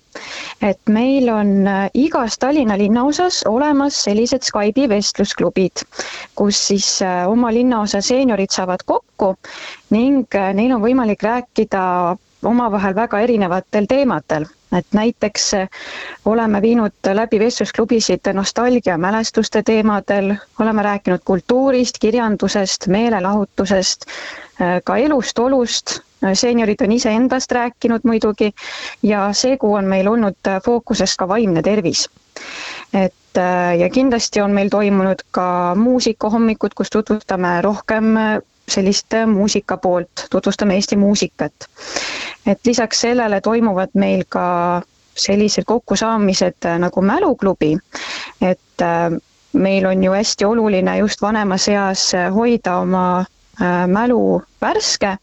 [0.64, 5.86] et meil on äh, igas Tallinna linnaosas olemas sellised Skype'i vestlusklubid,
[6.34, 6.90] kus siis
[7.28, 9.34] oma linnaosa seeniorid saavad kokku
[9.94, 11.82] ning neil on võimalik rääkida
[12.46, 15.68] omavahel väga erinevatel teemadel et näiteks eh,
[16.24, 24.06] oleme viinud läbi vestlusklubisid nostalgiamälestuste teemadel, oleme rääkinud kultuurist, kirjandusest, meelelahutusest,
[24.60, 25.98] eh, ka elust, olust,
[26.34, 28.52] seeniorid on iseendast rääkinud muidugi
[29.02, 32.08] ja see kuu on meil olnud fookuses ka vaimne tervis.
[32.94, 38.14] et eh, ja kindlasti on meil toimunud ka muusikahommikud, kus tutvustame rohkem
[38.68, 41.68] sellist muusika poolt, tutvustame Eesti muusikat.
[42.46, 44.82] Et lisaks sellele toimuvad meil ka
[45.16, 47.78] sellised kokkusaamised äh, nagu Mäluklubi,
[48.40, 49.18] et äh,
[49.52, 53.24] meil on ju hästi oluline just vanemas eas äh, hoida oma
[53.88, 55.14] mälu värske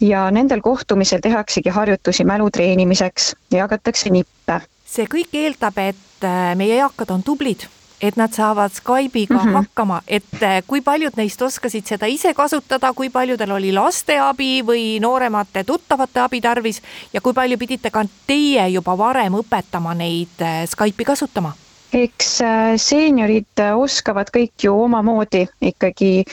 [0.00, 3.34] ja nendel kohtumisel tehaksegi harjutusi mälu treenimiseks.
[3.50, 4.60] Ja jagatakse nippe.
[4.86, 6.24] see kõik eeldab, et
[6.56, 7.66] meie eakad on tublid
[8.04, 9.52] et nad saavad Skype'iga mm -hmm.
[9.52, 14.62] hakkama, et eh, kui paljud neist oskasid seda ise kasutada, kui paljudel oli laste abi
[14.62, 20.40] või nooremate tuttavate abi tarvis ja kui palju pidite ka teie juba varem õpetama neid
[20.40, 21.52] eh, Skype'i kasutama?
[21.92, 26.24] Eks eh, seeniorid oskavad kõik ju omamoodi ikkagi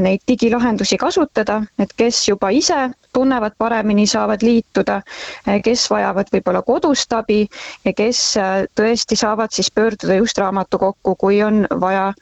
[0.00, 5.00] neid digilahendusi kasutada, et kes juba ise tunnevad paremini, saavad liituda,
[5.64, 7.40] kes vajavad võib-olla kodust abi
[7.84, 8.20] ja kes
[8.78, 12.12] tõesti saavad siis pöörduda just raamatukokku, kui on vaja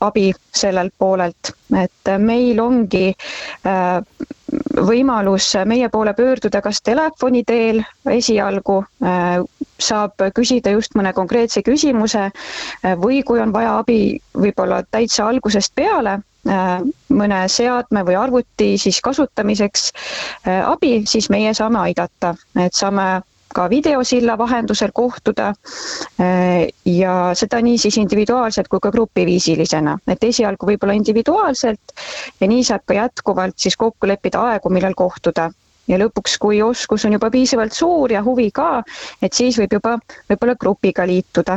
[0.00, 1.52] abi sellelt poolelt.
[1.76, 3.12] et meil ongi
[4.88, 8.78] võimalus meie poole pöörduda kas telefoni teel esialgu,
[9.78, 12.30] saab küsida just mõne konkreetse küsimuse
[13.02, 13.98] või kui on vaja abi
[14.32, 16.80] võib-olla täitsa algusest peale, Äh,
[17.12, 19.88] mõne seadme või arvuti siis kasutamiseks
[20.46, 22.30] äh, abi, siis meie saame aidata,
[22.62, 23.20] et saame
[23.54, 25.48] ka videosilla vahendusel kohtuda
[26.20, 31.96] äh, ja seda nii siis individuaalselt kui ka grupiviisilisena, et esialgu võib-olla individuaalselt
[32.40, 35.50] ja nii saab ka jätkuvalt siis kokku leppida aegu, millal kohtuda.
[35.88, 38.82] Ja lõpuks, kui oskus on juba piisavalt suur ja huvi ka,
[39.24, 39.96] et siis võib juba
[40.28, 41.56] võib-olla grupiga liituda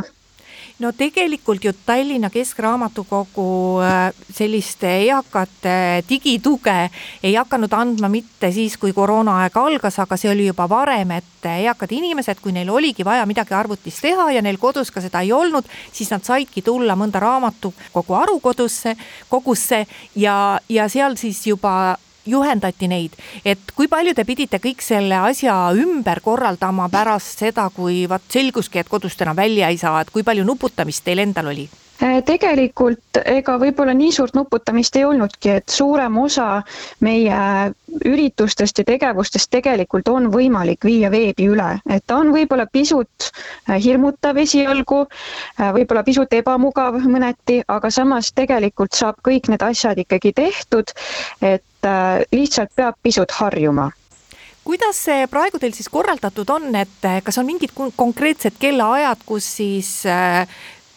[0.78, 6.76] no tegelikult ju Tallinna Keskraamatukogu äh, sellist eakate digituge
[7.22, 11.92] ei hakanud andma mitte siis, kui koroonaaeg algas, aga see oli juba varem, et eakad
[11.92, 15.68] inimesed, kui neil oligi vaja midagi arvutis teha ja neil kodus ka seda ei olnud,
[15.92, 18.96] siis nad saidki tulla mõnda raamatukogu arukodusse,
[19.28, 19.84] kogusse
[20.16, 25.54] ja, ja seal siis juba juhendati neid, et kui palju te pidite kõik selle asja
[25.74, 30.22] ümber korraldama pärast seda, kui vaat selguski, et kodust enam välja ei saa, et kui
[30.22, 31.68] palju nuputamist teil endal oli?
[32.02, 36.46] Äh, tegelikult ega võib-olla nii suurt nuputamist ei olnudki, et suurem osa
[37.06, 37.36] meie
[38.08, 43.76] üritustest ja tegevustest tegelikult on võimalik viia veebi üle, et ta on võib-olla pisut äh,
[43.84, 45.04] hirmutav esialgu,
[45.60, 50.90] äh, võib-olla pisut ebamugav mõneti, aga samas tegelikult saab kõik need asjad ikkagi tehtud,
[51.38, 51.62] et
[52.32, 53.88] lihtsalt peab pisut harjuma.
[54.62, 59.90] Kuidas see praegu teil siis korraldatud on, et kas on mingid konkreetsed kellaajad, kus siis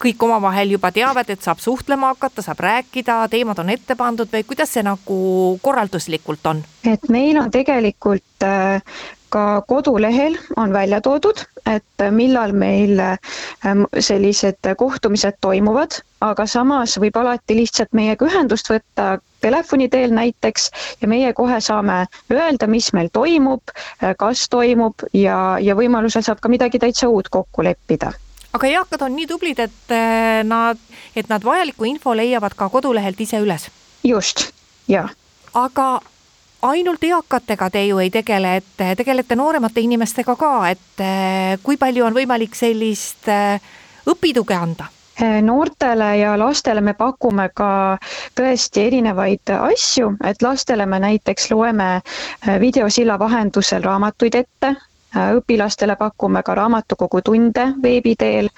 [0.02, 4.46] kõik omavahel juba teavad, et saab suhtlema hakata, saab rääkida, teemad on ette pandud või
[4.48, 5.20] kuidas see nagu
[5.62, 6.64] korralduslikult on?
[6.86, 8.82] et meil on tegelikult äh,
[9.36, 17.18] ka kodulehel on välja toodud, et millal meil ähm, sellised kohtumised toimuvad, aga samas võib
[17.20, 20.70] alati lihtsalt meiega ühendust võtta telefoni teel näiteks
[21.02, 26.40] ja meie kohe saame öelda, mis meil toimub, äh, kas toimub ja, ja võimalusel saab
[26.40, 28.14] ka midagi täitsa uut kokku leppida
[28.56, 30.80] aga eakad on nii tublid, et eh, nad,
[31.16, 33.70] et nad vajalikku info leiavad ka kodulehelt ise üles.
[34.04, 34.50] just,
[34.88, 35.08] jaa.
[35.54, 35.88] aga
[36.66, 42.06] ainult eakatega te ju ei tegele, et tegelete nooremate inimestega ka, et eh, kui palju
[42.08, 43.74] on võimalik sellist eh,
[44.08, 44.92] õpituge anda?
[45.16, 47.96] noortele ja lastele me pakume ka
[48.36, 52.02] tõesti erinevaid asju, et lastele me näiteks loeme
[52.60, 54.74] videosilla vahendusel raamatuid ette,
[55.16, 58.50] õpilastele pakume ka raamatukogutunde veebi teel.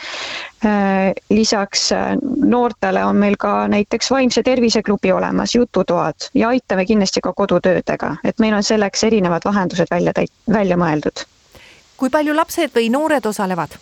[0.65, 2.15] Äh, lisaks äh,
[2.45, 8.15] noortele on meil ka näiteks Vaimse Tervise klubi olemas, jututoad ja aitame kindlasti ka kodutöödega,
[8.23, 11.25] et meil on selleks erinevad lahendused välja täit-, välja mõeldud.
[11.97, 13.77] kui palju lapsed või noored osalevad?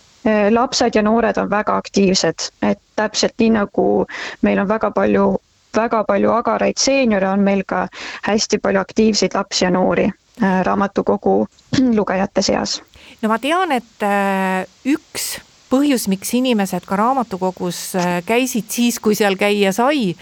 [0.50, 4.06] lapsed ja noored on väga aktiivsed, et täpselt nii nagu
[4.42, 5.36] meil on väga palju
[5.76, 7.86] väga palju agaraid seeniore, on meil ka
[8.22, 11.48] hästi palju aktiivseid lapsi ja noori Äh, raamatukogu
[11.98, 12.82] lugejate seas.
[13.22, 15.36] no ma tean, et äh, üks
[15.70, 20.12] põhjus, miks inimesed ka raamatukogus äh, käisid siis, kui seal käia sai,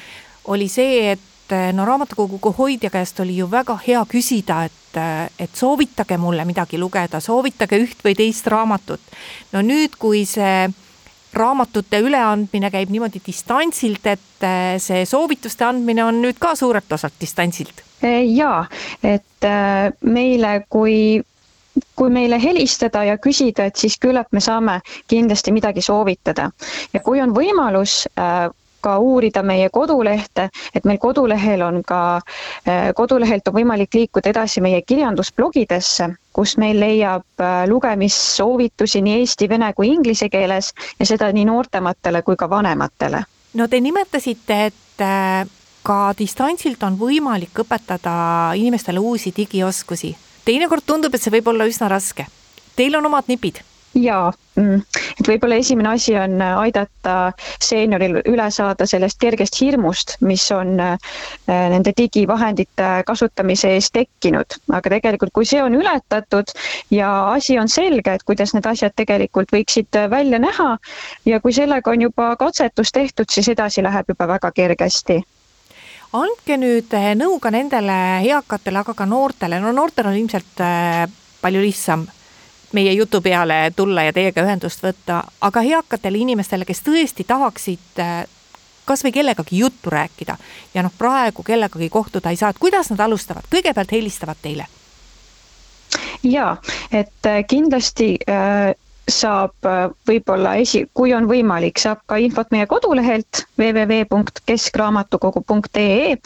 [0.51, 5.01] oli see, et äh, no raamatukogu hoidja käest oli ju väga hea küsida, et,
[5.39, 9.13] et soovitage mulle midagi lugeda, soovitage üht või teist raamatut.
[9.53, 10.69] no nüüd, kui see
[11.35, 14.47] raamatute üleandmine käib niimoodi distantsilt, et
[14.79, 17.83] see soovituste andmine on nüüd ka suurelt osalt distantsilt?
[18.05, 18.65] Jaa,
[19.03, 19.47] et
[20.05, 21.23] meile kui
[21.97, 24.81] kui meile helistada ja küsida, et siis küllap me saame
[25.11, 26.51] kindlasti midagi soovitada.
[26.93, 28.51] ja kui on võimalus äh,
[28.81, 32.21] ka uurida meie kodulehte, et meil kodulehel on ka,
[32.69, 39.49] äh, kodulehelt on võimalik liikuda edasi meie kirjandusblogidesse, kus meil leiab äh, lugemissoovitusi nii eesti,
[39.49, 43.25] vene kui inglise keeles ja seda nii noortematele kui ka vanematele.
[43.55, 48.15] no te nimetasite, et ka distantsilt on võimalik õpetada
[48.57, 50.15] inimestele uusi digioskusi
[50.45, 52.27] teinekord tundub, et see võib olla üsna raske.
[52.77, 53.63] Teil on omad nipid
[53.95, 54.81] jaa, mm.
[55.21, 57.15] et võib-olla esimene asi on äh, aidata
[57.63, 60.97] seenioril üle saada sellest kergest hirmust, mis on äh,
[61.47, 66.51] nende digivahendite kasutamise ees tekkinud, aga tegelikult, kui see on ületatud
[66.95, 70.75] ja asi on selge, et kuidas need asjad tegelikult võiksid äh, välja näha
[71.31, 75.23] ja kui sellega on juba katsetus tehtud, siis edasi läheb juba väga kergesti
[76.15, 77.97] andke nüüd eh, nõu ka nendele
[78.29, 81.07] eakatele, aga ka noortele, no noortel on ilmselt eh,
[81.43, 82.07] palju lihtsam
[82.75, 88.15] meie jutu peale tulla ja teiega ühendust võtta, aga eakatele inimestele, kes tõesti tahaksid eh,
[88.85, 90.37] kas või kellegagi juttu rääkida
[90.75, 94.69] ja noh, praegu kellegagi kohtuda ei saa, et kuidas nad alustavad, kõigepealt helistavad teile?
[96.25, 96.57] jaa,
[96.91, 98.15] et kindlasti
[99.11, 106.17] saab äh, võib-olla esi, kui on võimalik, saab ka infot meie kodulehelt www.keskraamatukogu.ee,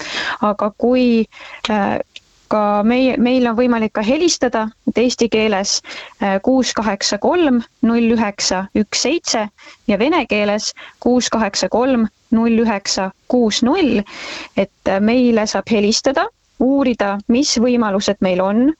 [0.46, 1.26] aga kui
[1.70, 1.98] äh,
[2.48, 5.80] ka meie, meil on võimalik ka helistada, et eesti keeles
[6.22, 9.48] äh, kuus kaheksa kolm null üheksa üks seitse
[9.90, 10.72] ja vene keeles
[11.04, 14.02] kuus kaheksa kolm null üheksa kuus null,
[14.56, 14.70] et
[15.00, 16.28] meile saab helistada
[16.60, 18.72] uurida, mis võimalused meil on,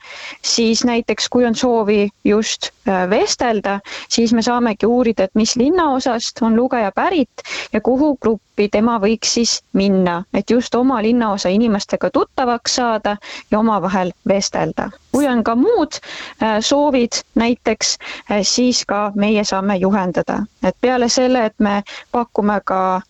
[0.42, 6.42] siis näiteks kui on soovi just äh, vestelda, siis me saamegi uurida, et mis linnaosast
[6.42, 12.10] on lugeja pärit ja kuhu gruppi tema võiks siis minna, et just oma linnaosa inimestega
[12.10, 13.16] tuttavaks saada
[13.50, 14.90] ja omavahel vestelda.
[15.12, 16.00] kui on ka muud
[16.42, 17.98] äh, soovid näiteks,
[18.30, 23.00] äh, siis ka meie saame juhendada, et peale selle, et me pakume ka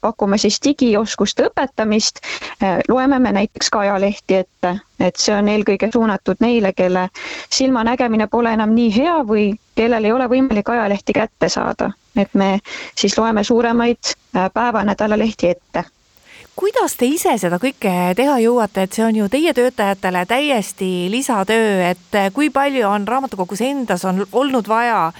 [0.00, 2.22] pakume siis digioskuste õpetamist,
[2.62, 7.08] äh, loeme me näiteks ka ajalehti ette, et see on eelkõige suunatud neile, kelle
[7.50, 11.92] silmanägemine pole enam nii hea või kellel ei ole võimalik ajalehti kätte saada.
[12.18, 12.58] et me
[12.96, 13.98] siis loeme suuremaid
[14.36, 15.84] äh, päeva-nädalalehti ette.
[16.56, 21.90] Kuidas te ise seda kõike teha jõuate, et see on ju teie töötajatele täiesti lisatöö,
[21.90, 25.12] et kui palju on raamatukogus endas on olnud vaja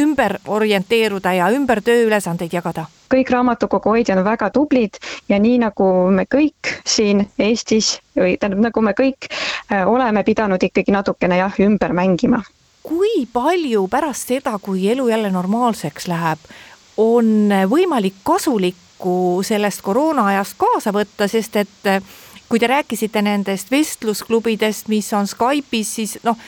[0.00, 2.86] ümber orienteeruda ja ümber tööülesandeid jagada?
[3.10, 8.60] kõik raamatukogu hoidjad on väga tublid ja nii nagu me kõik siin Eestis või tähendab,
[8.68, 12.42] nagu me kõik äh, oleme pidanud ikkagi natukene jah, ümber mängima.
[12.82, 16.38] kui palju pärast seda, kui elu jälle normaalseks läheb,
[16.96, 22.02] on võimalik kasulikku sellest koroonaajast kaasa võtta, sest et äh,
[22.48, 26.38] kui te rääkisite nendest vestlusklubidest, mis on Skype'is, siis noh,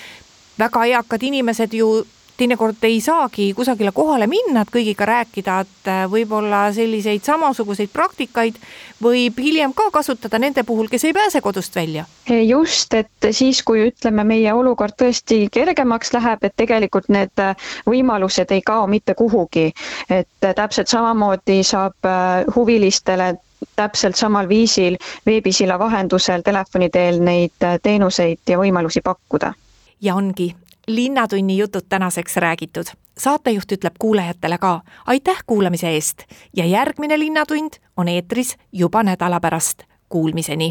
[0.58, 2.02] väga eakad inimesed ju
[2.42, 8.58] teinekord ei saagi kusagile kohale minna, et kõigiga rääkida, et äh, võib-olla selliseid samasuguseid praktikaid
[9.02, 12.04] võib hiljem ka kasutada nende puhul, kes ei pääse kodust välja.
[12.46, 17.54] just, et siis, kui ütleme, meie olukord tõesti kergemaks läheb, et tegelikult need äh,
[17.86, 19.70] võimalused ei kao mitte kuhugi.
[20.10, 22.10] et äh, täpselt samamoodi saab
[22.56, 23.34] huvilistele
[23.76, 29.52] täpselt samal viisil veebisilla vahendusel telefoni teel neid teenuseid ja võimalusi pakkuda.
[30.00, 30.50] ja ongi
[30.88, 32.84] linnatunni jutud tänaseks räägitud.
[33.18, 36.22] saatejuht ütleb kuulajatele ka aitäh kuulamise eest
[36.56, 39.82] ja järgmine Linnatund on eetris juba nädala pärast.
[40.08, 40.70] Kuulmiseni.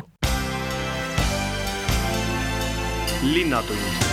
[3.23, 4.10] linnatund